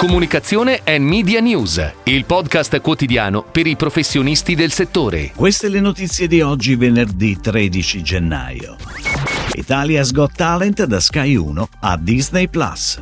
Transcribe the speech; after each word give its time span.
Comunicazione 0.00 0.80
e 0.82 0.98
Media 0.98 1.40
News, 1.40 1.92
il 2.04 2.24
podcast 2.24 2.80
quotidiano 2.80 3.42
per 3.42 3.66
i 3.66 3.76
professionisti 3.76 4.54
del 4.54 4.72
settore. 4.72 5.30
Queste 5.36 5.68
le 5.68 5.80
notizie 5.80 6.26
di 6.26 6.40
oggi, 6.40 6.74
venerdì 6.74 7.38
13 7.38 8.02
gennaio. 8.02 8.76
Italia's 9.52 10.12
Got 10.12 10.36
Talent 10.36 10.84
da 10.84 11.00
Sky 11.00 11.36
1 11.36 11.68
a 11.80 11.98
Disney 11.98 12.48
Plus. 12.48 12.98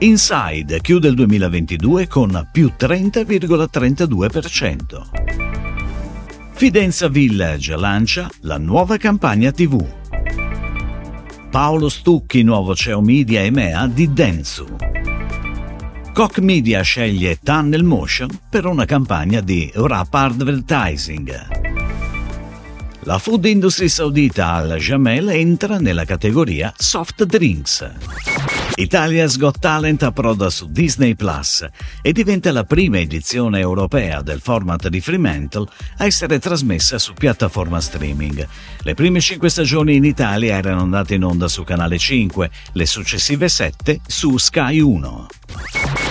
Inside 0.00 0.80
chiude 0.80 1.06
il 1.06 1.14
2022 1.14 2.08
con 2.08 2.48
più 2.50 2.72
30,32%. 2.76 5.02
Fidenza 6.50 7.08
Village 7.08 7.76
lancia 7.76 8.28
la 8.40 8.58
nuova 8.58 8.96
campagna 8.96 9.52
TV. 9.52 9.86
Paolo 11.48 11.88
Stucchi, 11.88 12.42
nuovo 12.42 12.74
CEO 12.74 13.02
Media 13.02 13.42
EMEA 13.42 13.86
di 13.86 14.12
Densu. 14.12 14.89
Koch 16.12 16.38
Media 16.38 16.82
sceglie 16.82 17.38
Tunnel 17.42 17.84
Motion 17.84 18.28
per 18.50 18.66
una 18.66 18.84
campagna 18.84 19.40
di 19.40 19.70
Wrap 19.74 20.12
Advertising. 20.12 21.46
La 23.04 23.18
food 23.18 23.46
industry 23.46 23.88
saudita 23.88 24.52
Al 24.52 24.76
Jamel 24.76 25.30
entra 25.30 25.78
nella 25.78 26.04
categoria 26.04 26.72
soft 26.76 27.24
drinks. 27.24 27.88
Italia's 28.74 29.36
Got 29.38 29.58
Talent 29.58 30.02
approda 30.02 30.50
su 30.50 30.66
Disney 30.70 31.14
Plus 31.14 31.66
e 32.02 32.12
diventa 32.12 32.50
la 32.50 32.64
prima 32.64 32.98
edizione 32.98 33.60
europea 33.60 34.20
del 34.20 34.40
format 34.40 34.88
di 34.88 35.00
Fremantle 35.00 35.66
a 35.98 36.06
essere 36.06 36.38
trasmessa 36.38 36.98
su 36.98 37.14
piattaforma 37.14 37.80
streaming. 37.80 38.46
Le 38.82 38.94
prime 38.94 39.20
cinque 39.20 39.48
stagioni 39.48 39.96
in 39.96 40.04
Italia 40.04 40.56
erano 40.56 40.82
andate 40.82 41.14
in 41.14 41.24
onda 41.24 41.46
su 41.48 41.62
Canale 41.62 41.98
5, 41.98 42.50
le 42.72 42.86
successive 42.86 43.48
sette 43.48 44.00
su 44.06 44.36
Sky 44.38 44.80
1. 44.80 45.26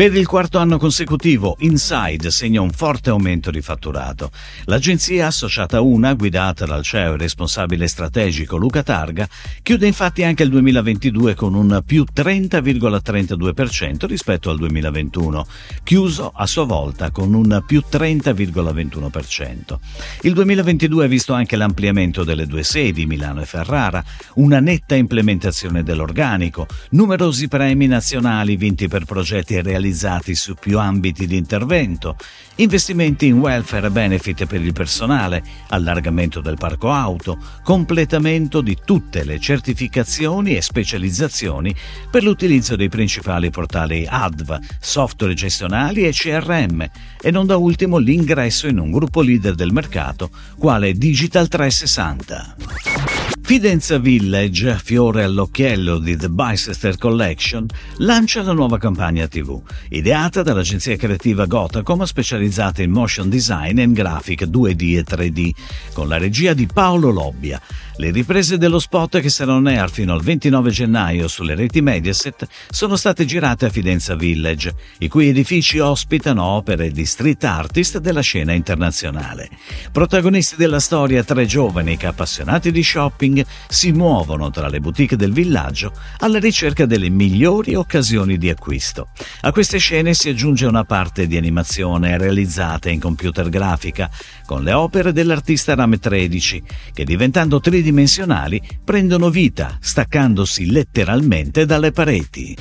Per 0.00 0.16
il 0.16 0.26
quarto 0.26 0.56
anno 0.56 0.78
consecutivo, 0.78 1.56
Inside 1.58 2.30
segna 2.30 2.62
un 2.62 2.70
forte 2.70 3.10
aumento 3.10 3.50
di 3.50 3.60
fatturato. 3.60 4.30
L'agenzia 4.64 5.26
associata 5.26 5.82
Una, 5.82 6.14
guidata 6.14 6.64
dal 6.64 6.82
CEO 6.82 7.12
e 7.12 7.18
responsabile 7.18 7.86
strategico 7.86 8.56
Luca 8.56 8.82
Targa, 8.82 9.28
chiude 9.62 9.86
infatti 9.86 10.24
anche 10.24 10.42
il 10.42 10.48
2022 10.48 11.34
con 11.34 11.52
un 11.52 11.82
più 11.84 12.06
30,32% 12.10 14.06
rispetto 14.06 14.48
al 14.48 14.56
2021, 14.56 15.46
chiuso 15.84 16.32
a 16.34 16.46
sua 16.46 16.64
volta 16.64 17.10
con 17.10 17.34
un 17.34 17.62
più 17.66 17.82
30,21%. 17.86 19.78
Il 20.22 20.32
2022 20.32 21.04
ha 21.04 21.08
visto 21.08 21.34
anche 21.34 21.56
l'ampliamento 21.56 22.24
delle 22.24 22.46
due 22.46 22.62
sedi, 22.62 23.04
Milano 23.04 23.42
e 23.42 23.44
Ferrara, 23.44 24.02
una 24.36 24.60
netta 24.60 24.94
implementazione 24.94 25.82
dell'organico, 25.82 26.66
numerosi 26.92 27.48
premi 27.48 27.86
nazionali 27.86 28.56
vinti 28.56 28.88
per 28.88 29.04
progetti 29.04 29.60
realizzati 29.60 29.88
realizzati 29.90 30.34
su 30.34 30.54
più 30.54 30.78
ambiti 30.78 31.26
di 31.26 31.36
intervento, 31.36 32.16
investimenti 32.56 33.26
in 33.26 33.38
welfare 33.38 33.88
e 33.88 33.90
benefit 33.90 34.46
per 34.46 34.60
il 34.60 34.72
personale, 34.72 35.42
allargamento 35.68 36.40
del 36.40 36.56
parco 36.56 36.92
auto, 36.92 37.38
completamento 37.62 38.60
di 38.60 38.76
tutte 38.84 39.24
le 39.24 39.38
certificazioni 39.40 40.56
e 40.56 40.62
specializzazioni 40.62 41.74
per 42.10 42.22
l'utilizzo 42.22 42.76
dei 42.76 42.88
principali 42.88 43.50
portali 43.50 44.06
ADV, 44.08 44.58
software 44.78 45.34
gestionali 45.34 46.06
e 46.06 46.12
CRM 46.12 46.88
e 47.20 47.30
non 47.30 47.46
da 47.46 47.56
ultimo 47.56 47.98
l'ingresso 47.98 48.68
in 48.68 48.78
un 48.78 48.90
gruppo 48.90 49.20
leader 49.20 49.54
del 49.54 49.72
mercato 49.72 50.30
quale 50.56 50.92
Digital 50.92 51.48
360. 51.48 53.39
Fidenza 53.50 53.98
Village, 53.98 54.78
fiore 54.80 55.24
all'occhiello 55.24 55.98
di 55.98 56.16
The 56.16 56.28
Bicester 56.28 56.96
Collection, 56.96 57.66
lancia 57.96 58.42
la 58.42 58.52
nuova 58.52 58.78
campagna 58.78 59.26
TV, 59.26 59.60
ideata 59.88 60.44
dall'agenzia 60.44 60.94
creativa 60.94 61.46
Gotacom 61.46 62.04
specializzata 62.04 62.80
in 62.80 62.92
motion 62.92 63.28
design 63.28 63.80
e 63.80 63.82
in 63.82 63.92
graphic 63.92 64.44
2D 64.44 64.98
e 64.98 65.02
3D, 65.02 65.50
con 65.92 66.06
la 66.06 66.16
regia 66.16 66.54
di 66.54 66.68
Paolo 66.72 67.10
Lobbia. 67.10 67.60
Le 67.96 68.12
riprese 68.12 68.56
dello 68.56 68.78
spot 68.78 69.20
che 69.20 69.28
saranno 69.28 69.68
air 69.68 69.90
fino 69.90 70.14
al 70.14 70.22
29 70.22 70.70
gennaio 70.70 71.28
sulle 71.28 71.54
reti 71.54 71.82
Mediaset 71.82 72.46
sono 72.70 72.96
state 72.96 73.26
girate 73.26 73.66
a 73.66 73.68
Fidenza 73.68 74.14
Village, 74.14 74.74
i 75.00 75.08
cui 75.08 75.28
edifici 75.28 75.80
ospitano 75.80 76.42
opere 76.44 76.92
di 76.92 77.04
street 77.04 77.44
artist 77.44 77.98
della 77.98 78.22
scena 78.22 78.52
internazionale. 78.52 79.50
Protagonisti 79.92 80.54
della 80.56 80.80
storia 80.80 81.24
tre 81.24 81.44
giovani 81.44 81.98
che 81.98 82.06
appassionati 82.06 82.70
di 82.70 82.82
shopping 82.82 83.38
si 83.68 83.92
muovono 83.92 84.50
tra 84.50 84.68
le 84.68 84.80
boutique 84.80 85.16
del 85.16 85.32
villaggio 85.32 85.92
alla 86.18 86.38
ricerca 86.38 86.86
delle 86.86 87.08
migliori 87.08 87.74
occasioni 87.74 88.38
di 88.38 88.50
acquisto. 88.50 89.08
A 89.42 89.52
queste 89.52 89.78
scene 89.78 90.14
si 90.14 90.28
aggiunge 90.28 90.66
una 90.66 90.84
parte 90.84 91.26
di 91.26 91.36
animazione 91.36 92.18
realizzata 92.18 92.88
in 92.90 93.00
computer 93.00 93.48
grafica 93.48 94.10
con 94.46 94.62
le 94.62 94.72
opere 94.72 95.12
dell'artista 95.12 95.74
Rame 95.74 95.98
13 95.98 96.62
che 96.92 97.04
diventando 97.04 97.60
tridimensionali 97.60 98.60
prendono 98.84 99.30
vita 99.30 99.76
staccandosi 99.80 100.70
letteralmente 100.70 101.66
dalle 101.66 101.92
pareti. 101.92 102.56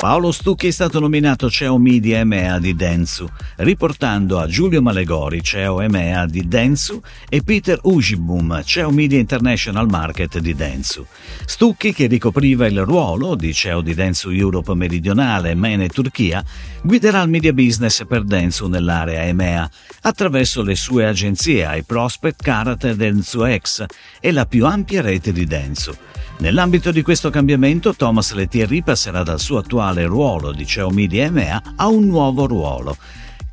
Paolo 0.00 0.32
Stucchi 0.32 0.68
è 0.68 0.70
stato 0.70 0.98
nominato 0.98 1.50
CEO 1.50 1.76
Media 1.76 2.20
EMEA 2.20 2.58
di 2.58 2.74
Densu, 2.74 3.28
riportando 3.56 4.38
a 4.38 4.46
Giulio 4.46 4.80
Malegori, 4.80 5.42
CEO 5.42 5.82
EMEA 5.82 6.24
di 6.24 6.48
Densu, 6.48 7.02
e 7.28 7.42
Peter 7.42 7.78
Ujibum, 7.82 8.62
CEO 8.64 8.90
Media 8.92 9.18
International 9.18 9.86
Market 9.90 10.38
di 10.38 10.54
Densu. 10.54 11.04
Stucchi, 11.44 11.92
che 11.92 12.06
ricopriva 12.06 12.66
il 12.66 12.82
ruolo 12.82 13.34
di 13.34 13.52
CEO 13.52 13.82
di 13.82 13.92
Densu 13.92 14.30
Europe 14.30 14.72
Meridionale, 14.72 15.54
MENE 15.54 15.88
Turchia, 15.88 16.42
guiderà 16.80 17.20
il 17.20 17.28
media 17.28 17.52
business 17.52 18.06
per 18.06 18.24
Densu 18.24 18.68
nell'area 18.68 19.24
EMEA 19.24 19.70
attraverso 20.00 20.62
le 20.62 20.76
sue 20.76 21.04
agenzie 21.04 21.68
iProspect, 21.76 22.42
Karate 22.42 22.88
e 22.88 22.96
Densu 22.96 23.44
X 23.54 23.84
e 24.18 24.32
la 24.32 24.46
più 24.46 24.64
ampia 24.64 25.02
rete 25.02 25.30
di 25.30 25.44
Densu. 25.44 25.94
Nell'ambito 26.40 26.90
di 26.90 27.02
questo 27.02 27.28
cambiamento, 27.28 27.94
Thomas 27.94 28.32
Lettieri 28.32 28.82
passerà 28.82 29.22
dal 29.22 29.38
suo 29.38 29.58
attuale 29.58 29.89
ruolo 29.98 30.52
di 30.52 30.66
CEO 30.66 30.90
Media 30.90 31.24
EMEA 31.24 31.62
a 31.76 31.86
un 31.88 32.06
nuovo 32.06 32.46
ruolo, 32.46 32.96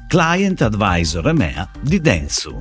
Client 0.08 0.62
Advisor 0.62 1.28
EMEA 1.28 1.70
di 1.82 2.00
Densu. 2.00 2.58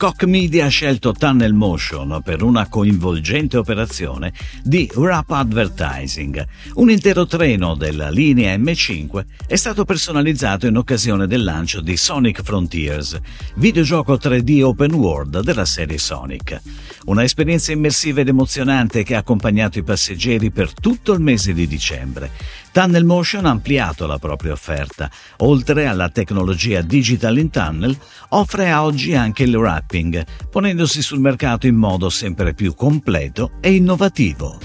Koch 0.00 0.24
Media 0.24 0.64
ha 0.64 0.68
scelto 0.68 1.12
Tunnel 1.12 1.52
Motion 1.52 2.22
per 2.24 2.42
una 2.42 2.68
coinvolgente 2.68 3.58
operazione 3.58 4.32
di 4.62 4.90
Wrap 4.94 5.30
Advertising. 5.30 6.46
Un 6.76 6.90
intero 6.90 7.26
treno 7.26 7.74
della 7.74 8.08
linea 8.08 8.56
M5 8.56 9.24
è 9.46 9.56
stato 9.56 9.84
personalizzato 9.84 10.66
in 10.66 10.78
occasione 10.78 11.26
del 11.26 11.44
lancio 11.44 11.82
di 11.82 11.98
Sonic 11.98 12.42
Frontiers, 12.42 13.20
videogioco 13.56 14.14
3D 14.14 14.62
open 14.62 14.94
world 14.94 15.40
della 15.40 15.66
serie 15.66 15.98
Sonic. 15.98 16.60
Una 17.06 17.24
esperienza 17.24 17.72
immersiva 17.72 18.20
ed 18.20 18.28
emozionante 18.28 19.02
che 19.02 19.14
ha 19.14 19.18
accompagnato 19.18 19.78
i 19.78 19.82
passeggeri 19.82 20.50
per 20.50 20.72
tutto 20.74 21.12
il 21.12 21.20
mese 21.20 21.52
di 21.52 21.66
dicembre. 21.66 22.30
Tunnel 22.72 23.04
Motion 23.04 23.46
ha 23.46 23.50
ampliato 23.50 24.06
la 24.06 24.18
propria 24.18 24.52
offerta. 24.52 25.10
Oltre 25.38 25.86
alla 25.86 26.10
tecnologia 26.10 26.82
Digital 26.82 27.38
in 27.38 27.50
Tunnel, 27.50 27.96
offre 28.30 28.70
a 28.70 28.84
oggi 28.84 29.14
anche 29.14 29.44
il 29.44 29.56
wrapping, 29.56 30.24
ponendosi 30.50 31.02
sul 31.02 31.20
mercato 31.20 31.66
in 31.66 31.76
modo 31.76 32.10
sempre 32.10 32.54
più 32.54 32.74
completo 32.74 33.52
e 33.60 33.74
innovativo. 33.74 34.58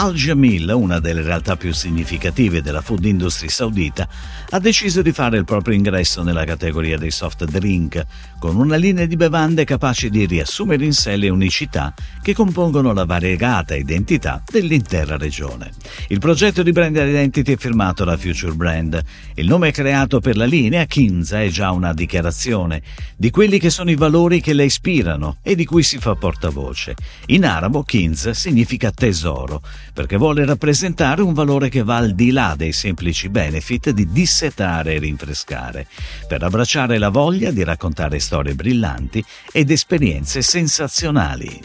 Al 0.00 0.14
Jamil, 0.14 0.70
una 0.72 1.00
delle 1.00 1.22
realtà 1.22 1.56
più 1.56 1.72
significative 1.72 2.62
della 2.62 2.82
food 2.82 3.04
industry 3.04 3.48
saudita, 3.48 4.08
ha 4.50 4.60
deciso 4.60 5.02
di 5.02 5.10
fare 5.10 5.38
il 5.38 5.44
proprio 5.44 5.74
ingresso 5.74 6.22
nella 6.22 6.44
categoria 6.44 6.96
dei 6.96 7.10
soft 7.10 7.44
drink, 7.46 8.06
con 8.38 8.54
una 8.54 8.76
linea 8.76 9.06
di 9.06 9.16
bevande 9.16 9.64
capace 9.64 10.08
di 10.08 10.24
riassumere 10.24 10.84
in 10.84 10.92
sé 10.92 11.16
le 11.16 11.28
unicità 11.28 11.92
che 12.22 12.32
compongono 12.32 12.92
la 12.92 13.04
variegata 13.04 13.74
identità 13.74 14.40
dell'intera 14.48 15.16
regione. 15.16 15.72
Il 16.06 16.20
progetto 16.20 16.62
di 16.62 16.70
brand 16.70 16.94
identity 16.94 17.54
è 17.54 17.56
firmato 17.56 18.04
da 18.04 18.16
Future 18.16 18.52
Brand. 18.52 19.02
Il 19.34 19.48
nome 19.48 19.72
creato 19.72 20.20
per 20.20 20.36
la 20.36 20.44
linea, 20.44 20.84
Kinza, 20.84 21.42
è 21.42 21.48
già 21.48 21.72
una 21.72 21.92
dichiarazione 21.92 22.82
di 23.16 23.30
quelli 23.30 23.58
che 23.58 23.70
sono 23.70 23.90
i 23.90 23.96
valori 23.96 24.40
che 24.40 24.52
la 24.52 24.62
ispirano 24.62 25.38
e 25.42 25.56
di 25.56 25.64
cui 25.64 25.82
si 25.82 25.98
fa 25.98 26.14
portavoce. 26.14 26.94
In 27.26 27.44
arabo, 27.44 27.82
Kinza 27.82 28.32
significa 28.32 28.92
tesoro, 28.92 29.60
perché 29.92 30.16
vuole 30.16 30.44
rappresentare 30.44 31.22
un 31.22 31.32
valore 31.32 31.68
che 31.68 31.82
va 31.82 31.96
al 31.96 32.14
di 32.14 32.30
là 32.30 32.54
dei 32.56 32.72
semplici 32.72 33.28
benefit 33.28 33.90
di 33.90 34.10
dissetare 34.10 34.94
e 34.94 34.98
rinfrescare, 34.98 35.86
per 36.26 36.42
abbracciare 36.42 36.98
la 36.98 37.08
voglia 37.08 37.50
di 37.50 37.64
raccontare 37.64 38.18
storie 38.18 38.54
brillanti 38.54 39.24
ed 39.52 39.70
esperienze 39.70 40.42
sensazionali. 40.42 41.60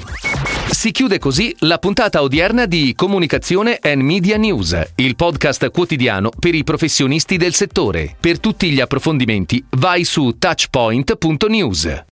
Si 0.69 0.91
chiude 0.91 1.19
così 1.19 1.55
la 1.59 1.77
puntata 1.77 2.21
odierna 2.21 2.65
di 2.65 2.93
Comunicazione 2.95 3.77
and 3.81 4.01
Media 4.01 4.37
News, 4.37 4.91
il 4.95 5.15
podcast 5.15 5.69
quotidiano 5.69 6.29
per 6.37 6.55
i 6.55 6.63
professionisti 6.63 7.37
del 7.37 7.53
settore. 7.53 8.15
Per 8.19 8.39
tutti 8.39 8.71
gli 8.71 8.79
approfondimenti 8.79 9.63
vai 9.71 10.03
su 10.03 10.35
touchpoint.news. 10.37 12.01